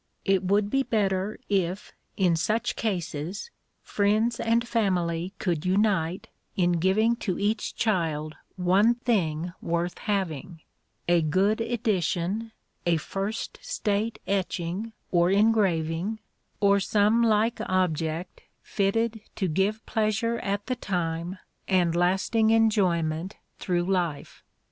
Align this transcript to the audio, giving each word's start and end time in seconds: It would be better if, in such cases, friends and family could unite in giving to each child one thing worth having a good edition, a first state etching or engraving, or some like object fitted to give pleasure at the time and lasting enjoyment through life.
It 0.25 0.43
would 0.43 0.71
be 0.71 0.81
better 0.81 1.37
if, 1.47 1.93
in 2.17 2.35
such 2.35 2.75
cases, 2.75 3.51
friends 3.83 4.39
and 4.39 4.67
family 4.67 5.33
could 5.37 5.63
unite 5.63 6.27
in 6.55 6.71
giving 6.79 7.15
to 7.17 7.37
each 7.37 7.75
child 7.75 8.33
one 8.55 8.95
thing 8.95 9.53
worth 9.61 9.99
having 9.99 10.61
a 11.07 11.21
good 11.21 11.61
edition, 11.61 12.51
a 12.83 12.97
first 12.97 13.59
state 13.61 14.17
etching 14.25 14.93
or 15.11 15.29
engraving, 15.29 16.17
or 16.59 16.79
some 16.79 17.21
like 17.21 17.61
object 17.69 18.41
fitted 18.63 19.21
to 19.35 19.47
give 19.47 19.85
pleasure 19.85 20.39
at 20.39 20.65
the 20.65 20.75
time 20.75 21.37
and 21.67 21.95
lasting 21.95 22.49
enjoyment 22.49 23.35
through 23.59 23.83
life. 23.83 24.43